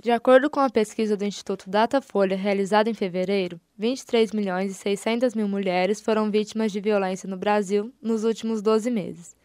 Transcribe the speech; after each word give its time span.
De 0.00 0.12
acordo 0.12 0.48
com 0.48 0.60
a 0.60 0.70
pesquisa 0.70 1.16
do 1.16 1.24
Instituto 1.24 1.68
Datafolha 1.68 2.36
realizada 2.36 2.88
em 2.88 2.94
fevereiro, 2.94 3.60
23 3.76 4.30
milhões 4.30 4.70
e 4.70 4.74
600 4.74 5.34
mil 5.34 5.48
mulheres 5.48 6.00
foram 6.00 6.30
vítimas 6.30 6.70
de 6.70 6.80
violência 6.80 7.28
no 7.28 7.36
Brasil 7.36 7.92
nos 8.00 8.22
últimos 8.22 8.62
12 8.62 8.92
meses. 8.92 9.36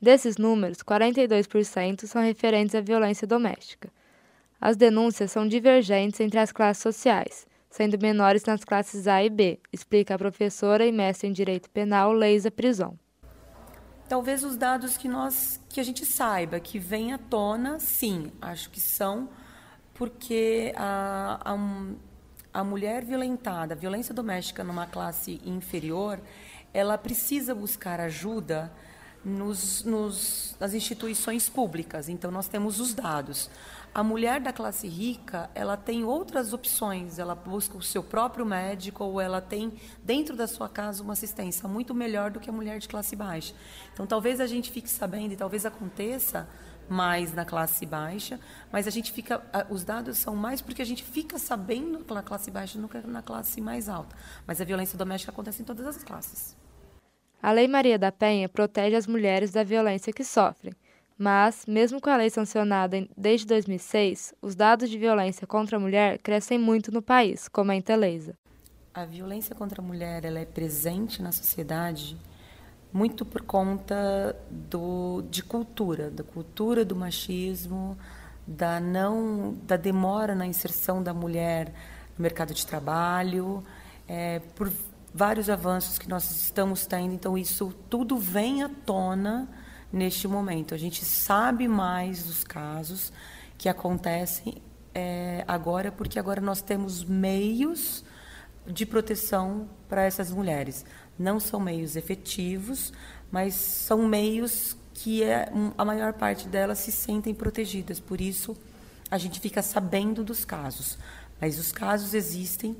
Desses 0.00 0.36
números, 0.36 0.78
42% 0.78 2.04
são 2.06 2.20
referentes 2.20 2.74
à 2.74 2.80
violência 2.80 3.28
doméstica. 3.28 3.92
As 4.60 4.76
denúncias 4.76 5.30
são 5.30 5.46
divergentes 5.46 6.18
entre 6.18 6.40
as 6.40 6.50
classes 6.50 6.82
sociais, 6.82 7.46
sendo 7.70 7.96
menores 7.96 8.44
nas 8.44 8.64
classes 8.64 9.06
A 9.06 9.22
e 9.22 9.30
B, 9.30 9.60
explica 9.72 10.16
a 10.16 10.18
professora 10.18 10.84
e 10.84 10.90
mestre 10.90 11.28
em 11.28 11.32
Direito 11.32 11.70
Penal 11.70 12.12
Leisa 12.12 12.50
Prison. 12.50 12.96
Talvez 14.08 14.42
os 14.42 14.56
dados 14.56 14.96
que 14.96 15.06
nós 15.06 15.60
que 15.68 15.78
a 15.78 15.84
gente 15.84 16.04
saiba 16.04 16.58
que 16.58 16.80
vem 16.80 17.12
à 17.12 17.18
tona, 17.18 17.78
sim, 17.78 18.32
acho 18.40 18.68
que 18.68 18.80
são 18.80 19.28
porque 20.02 20.72
a, 20.74 21.38
a, 21.44 22.60
a 22.60 22.64
mulher 22.64 23.04
violentada, 23.04 23.72
a 23.74 23.76
violência 23.76 24.12
doméstica 24.12 24.64
numa 24.64 24.84
classe 24.84 25.40
inferior, 25.44 26.20
ela 26.74 26.98
precisa 26.98 27.54
buscar 27.54 28.00
ajuda 28.00 28.72
nos, 29.24 29.84
nos, 29.84 30.56
nas 30.58 30.74
instituições 30.74 31.48
públicas. 31.48 32.08
Então, 32.08 32.32
nós 32.32 32.48
temos 32.48 32.80
os 32.80 32.92
dados. 32.92 33.48
A 33.94 34.02
mulher 34.02 34.40
da 34.40 34.52
classe 34.52 34.88
rica, 34.88 35.48
ela 35.54 35.76
tem 35.76 36.02
outras 36.02 36.52
opções. 36.52 37.20
Ela 37.20 37.36
busca 37.36 37.78
o 37.78 37.82
seu 37.82 38.02
próprio 38.02 38.44
médico 38.44 39.04
ou 39.04 39.20
ela 39.20 39.40
tem 39.40 39.72
dentro 40.02 40.36
da 40.36 40.48
sua 40.48 40.68
casa 40.68 41.00
uma 41.00 41.12
assistência 41.12 41.68
muito 41.68 41.94
melhor 41.94 42.32
do 42.32 42.40
que 42.40 42.50
a 42.50 42.52
mulher 42.52 42.80
de 42.80 42.88
classe 42.88 43.14
baixa. 43.14 43.54
Então, 43.92 44.04
talvez 44.04 44.40
a 44.40 44.48
gente 44.48 44.68
fique 44.72 44.90
sabendo 44.90 45.34
e 45.34 45.36
talvez 45.36 45.64
aconteça 45.64 46.48
mais 46.88 47.32
na 47.34 47.44
classe 47.44 47.86
baixa, 47.86 48.38
mas 48.70 48.86
a 48.86 48.90
gente 48.90 49.12
fica, 49.12 49.42
os 49.70 49.84
dados 49.84 50.18
são 50.18 50.36
mais 50.36 50.60
porque 50.60 50.82
a 50.82 50.84
gente 50.84 51.02
fica 51.02 51.38
sabendo 51.38 52.04
na 52.14 52.22
classe 52.22 52.50
baixa 52.50 52.78
do 52.78 52.88
que 52.88 52.98
na 53.06 53.22
classe 53.22 53.60
mais 53.60 53.88
alta. 53.88 54.14
Mas 54.46 54.60
a 54.60 54.64
violência 54.64 54.98
doméstica 54.98 55.32
acontece 55.32 55.62
em 55.62 55.64
todas 55.64 55.86
as 55.86 56.02
classes. 56.02 56.56
A 57.42 57.50
Lei 57.50 57.66
Maria 57.66 57.98
da 57.98 58.12
Penha 58.12 58.48
protege 58.48 58.94
as 58.94 59.06
mulheres 59.06 59.50
da 59.50 59.64
violência 59.64 60.12
que 60.12 60.22
sofrem, 60.22 60.72
mas, 61.18 61.66
mesmo 61.66 62.00
com 62.00 62.10
a 62.10 62.16
lei 62.16 62.30
sancionada 62.30 63.06
desde 63.16 63.46
2006, 63.46 64.34
os 64.40 64.54
dados 64.54 64.88
de 64.88 64.98
violência 64.98 65.46
contra 65.46 65.76
a 65.76 65.80
mulher 65.80 66.18
crescem 66.18 66.58
muito 66.58 66.90
no 66.90 67.02
país, 67.02 67.48
comenta 67.48 67.94
Leisa. 67.94 68.34
A 68.94 69.04
violência 69.04 69.54
contra 69.54 69.80
a 69.80 69.84
mulher 69.84 70.24
ela 70.24 70.38
é 70.38 70.44
presente 70.44 71.22
na 71.22 71.32
sociedade 71.32 72.16
muito 72.92 73.24
por 73.24 73.42
conta 73.42 74.36
do, 74.50 75.24
de 75.30 75.42
cultura, 75.42 76.10
da 76.10 76.22
cultura 76.22 76.84
do 76.84 76.94
machismo, 76.94 77.96
da 78.46 78.78
não 78.80 79.56
da 79.64 79.76
demora 79.76 80.34
na 80.34 80.46
inserção 80.46 81.02
da 81.02 81.14
mulher 81.14 81.72
no 82.18 82.22
mercado 82.22 82.52
de 82.52 82.66
trabalho, 82.66 83.64
é, 84.06 84.40
por 84.54 84.70
vários 85.14 85.48
avanços 85.48 85.98
que 85.98 86.08
nós 86.08 86.30
estamos 86.30 86.86
tendo. 86.86 87.14
Então, 87.14 87.36
isso 87.36 87.74
tudo 87.88 88.16
vem 88.18 88.62
à 88.62 88.68
tona 88.68 89.48
neste 89.92 90.26
momento. 90.26 90.74
A 90.74 90.78
gente 90.78 91.04
sabe 91.04 91.68
mais 91.68 92.24
dos 92.24 92.44
casos 92.44 93.12
que 93.58 93.68
acontecem 93.68 94.62
é, 94.94 95.44
agora, 95.46 95.92
porque 95.92 96.18
agora 96.18 96.40
nós 96.40 96.60
temos 96.60 97.04
meios 97.04 98.04
de 98.66 98.86
proteção 98.86 99.68
para 99.88 100.04
essas 100.04 100.30
mulheres. 100.30 100.84
Não 101.18 101.38
são 101.38 101.60
meios 101.60 101.96
efetivos, 101.96 102.92
mas 103.30 103.54
são 103.54 104.06
meios 104.06 104.76
que 104.94 105.22
é, 105.22 105.50
a 105.76 105.84
maior 105.84 106.12
parte 106.12 106.48
delas 106.48 106.78
se 106.78 106.92
sentem 106.92 107.34
protegidas. 107.34 107.98
Por 107.98 108.20
isso, 108.20 108.56
a 109.10 109.18
gente 109.18 109.40
fica 109.40 109.62
sabendo 109.62 110.22
dos 110.24 110.44
casos. 110.44 110.98
Mas 111.40 111.58
os 111.58 111.72
casos 111.72 112.14
existem 112.14 112.76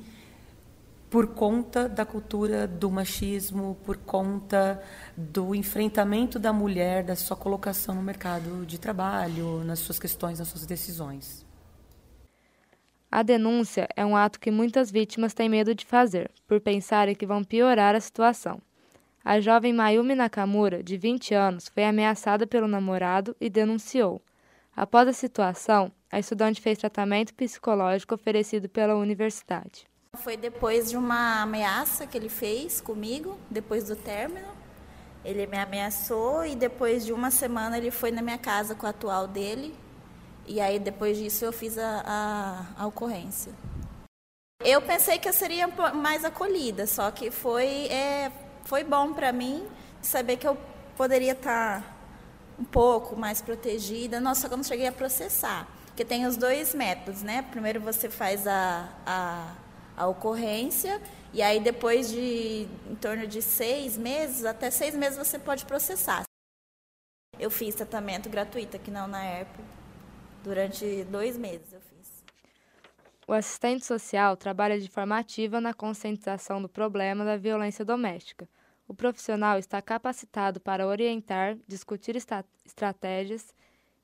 por 1.10 1.26
conta 1.26 1.88
da 1.88 2.06
cultura 2.06 2.66
do 2.66 2.90
machismo, 2.90 3.76
por 3.84 3.98
conta 3.98 4.82
do 5.14 5.54
enfrentamento 5.54 6.38
da 6.38 6.54
mulher, 6.54 7.04
da 7.04 7.14
sua 7.14 7.36
colocação 7.36 7.94
no 7.94 8.02
mercado 8.02 8.64
de 8.64 8.78
trabalho, 8.78 9.62
nas 9.62 9.80
suas 9.80 9.98
questões, 9.98 10.38
nas 10.38 10.48
suas 10.48 10.64
decisões. 10.64 11.44
A 13.12 13.22
denúncia 13.22 13.86
é 13.94 14.06
um 14.06 14.16
ato 14.16 14.40
que 14.40 14.50
muitas 14.50 14.90
vítimas 14.90 15.34
têm 15.34 15.46
medo 15.46 15.74
de 15.74 15.84
fazer, 15.84 16.30
por 16.48 16.58
pensarem 16.62 17.14
que 17.14 17.26
vão 17.26 17.44
piorar 17.44 17.94
a 17.94 18.00
situação. 18.00 18.58
A 19.22 19.38
jovem 19.38 19.70
Mayumi 19.70 20.14
Nakamura, 20.14 20.82
de 20.82 20.96
20 20.96 21.34
anos, 21.34 21.68
foi 21.68 21.84
ameaçada 21.84 22.46
pelo 22.46 22.66
namorado 22.66 23.36
e 23.38 23.50
denunciou. 23.50 24.22
Após 24.74 25.06
a 25.06 25.12
situação, 25.12 25.92
a 26.10 26.18
estudante 26.18 26.62
fez 26.62 26.78
tratamento 26.78 27.34
psicológico 27.34 28.14
oferecido 28.14 28.66
pela 28.66 28.96
universidade. 28.96 29.86
Foi 30.16 30.38
depois 30.38 30.88
de 30.88 30.96
uma 30.96 31.42
ameaça 31.42 32.06
que 32.06 32.16
ele 32.16 32.30
fez 32.30 32.80
comigo, 32.80 33.38
depois 33.50 33.84
do 33.84 33.94
término. 33.94 34.48
Ele 35.22 35.46
me 35.46 35.58
ameaçou 35.58 36.46
e 36.46 36.56
depois 36.56 37.04
de 37.04 37.12
uma 37.12 37.30
semana 37.30 37.76
ele 37.76 37.90
foi 37.90 38.10
na 38.10 38.22
minha 38.22 38.38
casa 38.38 38.74
com 38.74 38.86
a 38.86 38.90
atual 38.90 39.28
dele. 39.28 39.74
E 40.46 40.60
aí 40.60 40.78
depois 40.78 41.16
disso 41.16 41.44
eu 41.44 41.52
fiz 41.52 41.78
a, 41.78 42.02
a, 42.04 42.82
a 42.82 42.86
ocorrência. 42.86 43.52
Eu 44.64 44.80
pensei 44.82 45.18
que 45.18 45.28
eu 45.28 45.32
seria 45.32 45.66
mais 45.94 46.24
acolhida, 46.24 46.86
só 46.86 47.10
que 47.10 47.30
foi, 47.30 47.86
é, 47.88 48.30
foi 48.64 48.84
bom 48.84 49.12
para 49.12 49.32
mim 49.32 49.66
saber 50.00 50.36
que 50.36 50.46
eu 50.46 50.56
poderia 50.96 51.32
estar 51.32 51.80
tá 51.80 51.94
um 52.58 52.64
pouco 52.64 53.16
mais 53.16 53.40
protegida. 53.40 54.20
Nossa, 54.20 54.48
não 54.48 54.62
cheguei 54.62 54.86
a 54.86 54.92
processar. 54.92 55.66
Porque 55.86 56.04
tem 56.04 56.26
os 56.26 56.36
dois 56.36 56.74
métodos, 56.74 57.22
né? 57.22 57.42
Primeiro 57.50 57.80
você 57.80 58.08
faz 58.08 58.46
a, 58.46 58.88
a 59.04 59.52
a 59.96 60.06
ocorrência 60.06 61.00
e 61.32 61.42
aí 61.42 61.60
depois 61.60 62.10
de 62.10 62.68
em 62.90 62.94
torno 62.96 63.26
de 63.26 63.40
seis 63.42 63.96
meses, 63.96 64.44
até 64.44 64.70
seis 64.70 64.94
meses 64.94 65.18
você 65.18 65.38
pode 65.38 65.64
processar. 65.64 66.24
Eu 67.38 67.50
fiz 67.50 67.74
tratamento 67.74 68.28
gratuito 68.28 68.76
aqui 68.76 68.90
na 68.90 69.04
UNAERP 69.04 69.48
durante 70.42 71.04
dois 71.04 71.36
meses 71.36 71.72
eu 71.72 71.80
fiz. 71.80 72.24
O 73.26 73.32
assistente 73.32 73.84
social 73.84 74.36
trabalha 74.36 74.78
de 74.78 74.88
forma 74.88 75.16
ativa 75.16 75.60
na 75.60 75.72
conscientização 75.72 76.60
do 76.60 76.68
problema 76.68 77.24
da 77.24 77.36
violência 77.36 77.84
doméstica. 77.84 78.48
O 78.86 78.94
profissional 78.94 79.58
está 79.58 79.80
capacitado 79.80 80.60
para 80.60 80.86
orientar, 80.86 81.56
discutir 81.66 82.16
estratégias 82.66 83.54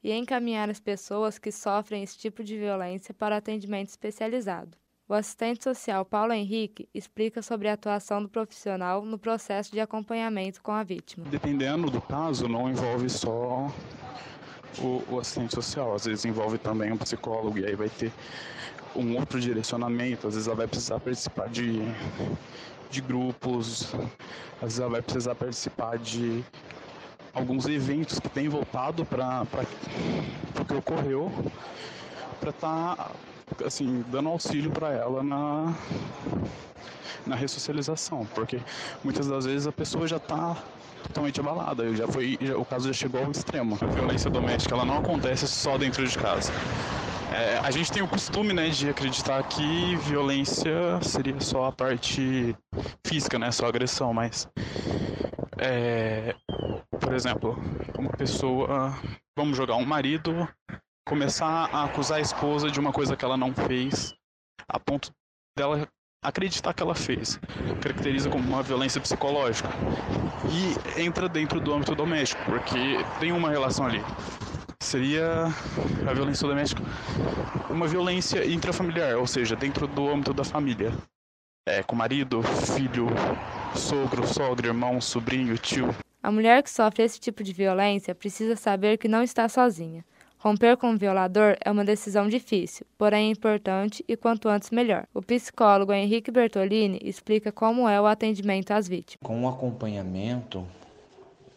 e 0.03 0.13
encaminhar 0.13 0.71
as 0.71 0.81
pessoas 0.81 1.39
que 1.39 1.51
sofrem 1.51 2.03
esse 2.03 2.17
tipo 2.17 2.45
de 2.45 2.57
violência 2.57 3.13
para 3.13 3.37
atendimento 3.37 3.89
especializado. 3.89 4.79
O 5.09 5.15
assistente 5.15 5.65
social 5.65 6.05
Paulo 6.05 6.33
Henrique 6.33 6.89
explica 6.95 7.43
sobre 7.43 7.69
a 7.69 7.73
atuação 7.73 8.23
do 8.23 8.29
profissional 8.29 9.05
no 9.05 9.19
processo 9.19 9.73
de 9.73 9.81
acompanhamento 9.81 10.63
com 10.63 10.71
a 10.71 10.85
vítima. 10.85 11.27
Dependendo 11.29 11.91
do 11.91 12.01
caso, 12.01 12.47
não 12.47 12.71
envolve 12.71 13.09
só 13.09 13.73
o, 14.79 15.03
o 15.09 15.21
assistente 15.21 15.55
social, 15.55 15.95
às 15.95 16.05
vezes 16.05 16.25
envolve 16.25 16.59
também 16.59 16.93
um 16.93 16.97
psicólogo 16.97 17.59
e 17.59 17.67
aí 17.67 17.75
vai 17.75 17.89
ter 17.89 18.13
um 18.95 19.17
outro 19.17 19.41
direcionamento, 19.41 20.27
às 20.27 20.35
vezes 20.35 20.47
ela 20.47 20.57
vai 20.57 20.67
precisar 20.67 20.99
participar 21.01 21.49
de, 21.49 21.81
de 22.91 23.01
grupos, 23.01 23.95
às 24.57 24.63
vezes 24.63 24.81
ela 24.81 24.91
vai 24.91 25.03
precisar 25.03 25.35
participar 25.35 25.99
de 25.99 26.45
alguns 27.35 27.67
eventos 27.67 28.19
que 28.19 28.29
tem 28.29 28.49
voltado 28.49 29.05
para 29.05 29.47
o 30.61 30.65
que 30.65 30.75
ocorreu, 30.75 31.31
para 32.41 32.51
estar 32.51 32.97
tá 32.97 33.11
assim, 33.65 34.05
dando 34.09 34.29
auxílio 34.29 34.71
para 34.71 34.93
ela 34.93 35.23
na, 35.23 35.75
na 37.27 37.37
ressocialização, 37.37 38.27
porque 38.35 38.61
muitas 39.05 39.27
das 39.27 39.45
vezes 39.45 39.67
a 39.67 39.73
pessoa 39.73 40.07
já 40.07 40.17
está 40.17 40.57
totalmente 41.03 41.41
abalada, 41.41 41.95
já 41.95 42.07
foi, 42.09 42.39
já, 42.41 42.57
o 42.57 42.65
caso 42.65 42.89
já 42.89 42.93
chegou 42.93 43.23
ao 43.23 43.31
extremo. 43.31 43.79
A 43.81 43.87
violência 43.87 44.31
doméstica 44.31 44.75
ela 44.75 44.85
não 44.85 44.99
acontece 44.99 45.47
só 45.47 45.79
dentro 45.79 46.07
de 46.07 46.19
casa. 46.19 46.53
É, 47.33 47.59
a 47.59 47.71
gente 47.71 47.93
tem 47.93 48.03
o 48.03 48.09
costume 48.09 48.55
né, 48.55 48.71
de 48.71 48.89
acreditar 48.89 49.43
que 49.45 49.97
violência 49.97 51.01
seria 51.03 51.39
só 51.41 51.67
a 51.67 51.73
parte 51.73 52.57
física, 53.07 53.39
né, 53.39 53.53
só 53.53 53.67
agressão, 53.67 54.15
mas 54.15 54.49
é, 55.59 56.35
por 56.99 57.15
exemplo, 57.15 57.57
uma 57.99 58.11
pessoa, 58.11 58.95
vamos 59.37 59.57
jogar 59.57 59.77
um 59.77 59.85
marido 59.85 60.49
começar 61.09 61.71
a 61.73 61.85
acusar 61.85 62.19
a 62.19 62.21
esposa 62.21 62.71
de 62.71 62.79
uma 62.79 62.93
coisa 62.93 63.17
que 63.17 63.25
ela 63.25 63.37
não 63.37 63.55
fez, 63.55 64.15
a 64.69 64.79
ponto 64.79 65.11
dela 65.57 65.89
acreditar 66.23 66.75
que 66.75 66.83
ela 66.83 66.95
fez. 66.95 67.41
Caracteriza 67.81 68.29
como 68.29 68.47
uma 68.47 68.63
violência 68.63 69.01
psicológica. 69.01 69.71
E 70.53 71.01
entra 71.01 71.29
dentro 71.29 71.61
do 71.61 71.73
âmbito 71.73 71.95
doméstico, 71.95 72.43
porque 72.45 72.99
tem 73.19 73.33
uma 73.33 73.51
relação 73.51 73.87
ali. 73.87 74.03
Seria 74.83 75.47
a 76.09 76.13
violência 76.13 76.47
doméstica 76.47 76.83
uma 77.71 77.87
violência 77.87 78.45
intrafamiliar, 78.47 79.17
ou 79.19 79.27
seja, 79.27 79.55
dentro 79.55 79.87
do 79.87 80.09
âmbito 80.09 80.35
da 80.35 80.45
família. 80.45 80.93
É, 81.67 81.83
com 81.83 81.95
marido, 81.95 82.43
filho, 82.43 83.07
sogro, 83.75 84.27
sogra, 84.27 84.69
irmão, 84.69 85.01
sobrinho, 85.01 85.57
tio. 85.59 85.95
A 86.23 86.33
mulher 86.33 86.63
que 86.63 86.71
sofre 86.71 87.05
esse 87.05 87.21
tipo 87.21 87.45
de 87.45 87.53
violência 87.53 88.15
precisa 88.15 88.57
saber 88.57 88.99
que 88.99 89.07
não 89.07 89.23
está 89.23 89.49
sozinha. 89.49 90.05
Romper 90.49 90.79
com 90.79 90.95
o 90.95 90.97
violador 90.97 91.59
é 91.63 91.71
uma 91.71 91.85
decisão 91.85 92.27
difícil, 92.27 92.87
porém 92.97 93.31
importante 93.31 94.03
e 94.09 94.17
quanto 94.17 94.49
antes 94.49 94.71
melhor. 94.71 95.07
O 95.13 95.21
psicólogo 95.21 95.93
Henrique 95.93 96.31
Bertolini 96.31 96.99
explica 97.03 97.53
como 97.53 97.87
é 97.87 98.01
o 98.01 98.07
atendimento 98.07 98.71
às 98.71 98.89
vítimas. 98.89 99.21
Com 99.23 99.45
o 99.45 99.47
acompanhamento, 99.47 100.65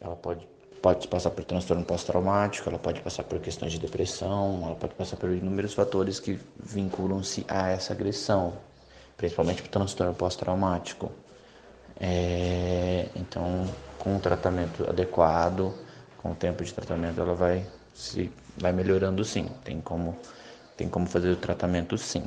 ela 0.01 0.17
pode, 0.17 0.45
pode 0.81 1.07
passar 1.07 1.29
por 1.29 1.45
transtorno 1.45 1.85
pós-traumático, 1.85 2.67
ela 2.67 2.77
pode 2.77 2.99
passar 2.99 3.23
por 3.23 3.39
questões 3.39 3.71
de 3.71 3.79
depressão, 3.79 4.61
ela 4.65 4.75
pode 4.75 4.93
passar 4.95 5.15
por 5.15 5.31
inúmeros 5.31 5.73
fatores 5.73 6.19
que 6.19 6.37
vinculam-se 6.61 7.45
a 7.47 7.69
essa 7.69 7.93
agressão, 7.93 8.55
principalmente 9.15 9.61
por 9.61 9.69
transtorno 9.69 10.13
pós-traumático. 10.13 11.09
É, 11.97 13.07
então, 13.15 13.65
com 13.97 14.17
o 14.17 14.19
tratamento 14.19 14.83
adequado, 14.89 15.73
com 16.17 16.33
o 16.33 16.35
tempo 16.35 16.61
de 16.61 16.73
tratamento, 16.73 17.21
ela 17.21 17.33
vai 17.33 17.65
se 17.93 18.31
vai 18.57 18.71
melhorando 18.71 19.23
sim. 19.23 19.49
Tem 19.63 19.79
como 19.81 20.17
tem 20.77 20.89
como 20.89 21.05
fazer 21.05 21.29
o 21.29 21.35
tratamento 21.35 21.97
sim. 21.97 22.23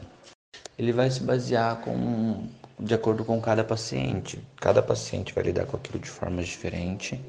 Ele 0.79 0.93
vai 0.93 1.11
se 1.11 1.21
basear 1.23 1.77
com 1.81 2.47
de 2.79 2.95
acordo 2.95 3.25
com 3.25 3.41
cada 3.41 3.65
paciente. 3.65 4.39
Cada 4.57 4.83
paciente 4.83 5.33
vai 5.33 5.45
lidar 5.45 5.67
com 5.67 5.77
aquilo 5.77 5.99
de 5.99 6.09
forma 6.09 6.43
diferente. 6.43 7.21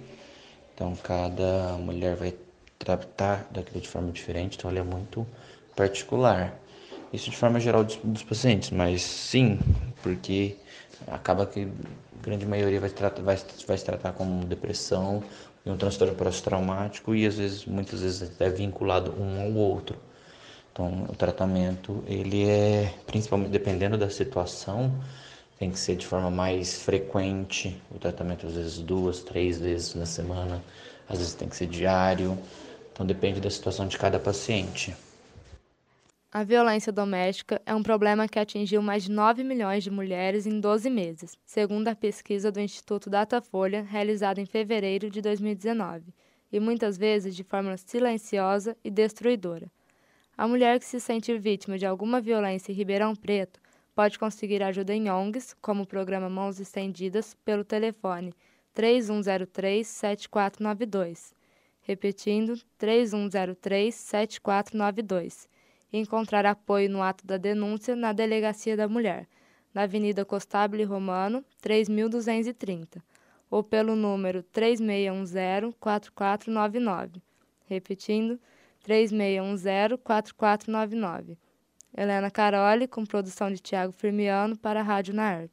Então 0.73 0.95
cada 0.95 1.77
mulher 1.77 2.15
vai 2.15 2.33
tratar 2.77 3.47
daquilo 3.51 3.79
de 3.81 3.87
forma 3.87 4.11
diferente, 4.11 4.57
então 4.57 4.69
ele 4.69 4.79
é 4.79 4.83
muito 4.83 5.25
particular. 5.75 6.53
Isso 7.13 7.29
de 7.29 7.37
forma 7.37 7.59
geral 7.59 7.83
dos, 7.83 7.95
dos 8.03 8.23
pacientes, 8.23 8.71
mas 8.71 9.01
sim, 9.01 9.59
porque 10.03 10.57
acaba 11.07 11.45
que 11.45 11.67
grande 12.21 12.45
maioria 12.45 12.79
vai, 12.79 12.89
tratar, 12.89 13.21
vai, 13.21 13.37
vai 13.67 13.77
se 13.77 13.85
tratar 13.85 14.13
com 14.13 14.41
depressão 14.41 15.23
e 15.65 15.69
um 15.69 15.77
transtorno 15.77 16.13
pós-traumático 16.13 17.15
e 17.15 17.25
às 17.25 17.37
vezes, 17.37 17.65
muitas 17.65 18.01
vezes 18.01 18.31
é 18.39 18.49
vinculado 18.49 19.13
um 19.19 19.41
ao 19.41 19.51
outro. 19.53 19.97
Então, 20.71 21.05
o 21.09 21.15
tratamento, 21.15 22.03
ele 22.05 22.47
é, 22.47 22.93
principalmente 23.07 23.49
dependendo 23.49 23.97
da 23.97 24.09
situação, 24.09 24.93
tem 25.57 25.71
que 25.71 25.79
ser 25.79 25.95
de 25.95 26.05
forma 26.05 26.29
mais 26.29 26.81
frequente, 26.81 27.81
o 27.89 27.97
tratamento 27.97 28.45
às 28.45 28.53
vezes 28.53 28.77
duas, 28.79 29.21
três 29.21 29.57
vezes 29.57 29.95
na 29.95 30.05
semana, 30.05 30.61
às 31.07 31.19
vezes 31.19 31.33
tem 31.33 31.47
que 31.47 31.55
ser 31.55 31.67
diário, 31.67 32.37
então 32.91 33.05
depende 33.05 33.39
da 33.39 33.49
situação 33.49 33.87
de 33.87 33.97
cada 33.97 34.19
paciente. 34.19 34.95
A 36.37 36.43
violência 36.43 36.91
doméstica 36.91 37.61
é 37.65 37.73
um 37.73 37.81
problema 37.81 38.27
que 38.27 38.37
atingiu 38.37 38.81
mais 38.81 39.05
de 39.05 39.09
9 39.09 39.41
milhões 39.41 39.85
de 39.85 39.89
mulheres 39.89 40.45
em 40.45 40.59
12 40.59 40.89
meses, 40.89 41.37
segundo 41.45 41.87
a 41.87 41.95
pesquisa 41.95 42.51
do 42.51 42.59
Instituto 42.59 43.09
Datafolha, 43.09 43.83
realizada 43.83 44.41
em 44.41 44.45
fevereiro 44.45 45.09
de 45.09 45.21
2019, 45.21 46.13
e 46.51 46.59
muitas 46.59 46.97
vezes 46.97 47.37
de 47.37 47.43
forma 47.45 47.77
silenciosa 47.77 48.75
e 48.83 48.91
destruidora. 48.91 49.71
A 50.37 50.45
mulher 50.45 50.77
que 50.77 50.83
se 50.83 50.99
sente 50.99 51.37
vítima 51.37 51.77
de 51.77 51.85
alguma 51.85 52.19
violência 52.19 52.73
em 52.73 52.75
Ribeirão 52.75 53.15
Preto 53.15 53.61
pode 53.95 54.19
conseguir 54.19 54.61
ajuda 54.61 54.93
em 54.93 55.09
ONGs, 55.09 55.55
como 55.61 55.83
o 55.83 55.87
programa 55.87 56.29
Mãos 56.29 56.59
Estendidas, 56.59 57.33
pelo 57.45 57.63
telefone 57.63 58.33
3103-7492. 58.75 61.31
Repetindo, 61.79 62.59
3103-7492 62.77 65.47
encontrar 65.91 66.45
apoio 66.45 66.87
no 66.89 67.01
ato 67.01 67.25
da 67.25 67.37
denúncia 67.37 67.95
na 67.95 68.13
Delegacia 68.13 68.77
da 68.77 68.87
Mulher, 68.87 69.27
na 69.73 69.81
Avenida 69.83 70.25
Costabile 70.25 70.83
Romano, 70.83 71.43
3230, 71.61 73.01
ou 73.49 73.63
pelo 73.63 73.95
número 73.95 74.43
3610-4499. 74.53 77.21
Repetindo, 77.67 78.39
3610-4499. 78.87 81.35
Helena 81.97 82.29
Caroli, 82.29 82.87
com 82.87 83.03
produção 83.05 83.49
de 83.51 83.59
Tiago 83.59 83.93
Firmiano, 83.93 84.57
para 84.57 84.81
a 84.81 84.83
Rádio 84.83 85.13
Naerp. 85.13 85.51